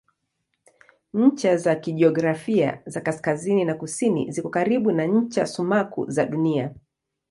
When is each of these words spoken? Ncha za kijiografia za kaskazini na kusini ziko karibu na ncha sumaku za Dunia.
Ncha 1.13 1.57
za 1.57 1.75
kijiografia 1.75 2.81
za 2.85 3.01
kaskazini 3.01 3.65
na 3.65 3.73
kusini 3.73 4.31
ziko 4.31 4.49
karibu 4.49 4.91
na 4.91 5.05
ncha 5.05 5.47
sumaku 5.47 6.11
za 6.11 6.25
Dunia. 6.25 6.75